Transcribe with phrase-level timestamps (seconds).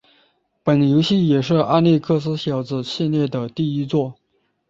[0.63, 4.15] 本游戏也是阿历克斯小子系列第一作。